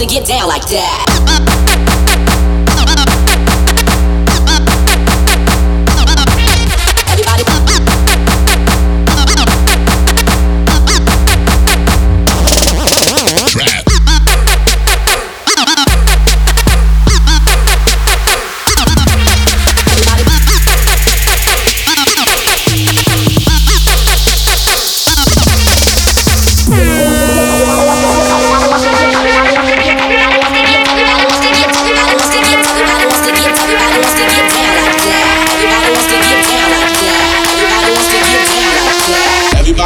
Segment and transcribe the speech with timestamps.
[0.00, 2.59] to get down like that.